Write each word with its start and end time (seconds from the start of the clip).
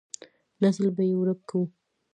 نسل 0.61 0.85
به 0.95 1.03
يې 1.09 1.15
ورک 1.17 1.39
کو. 1.49 1.61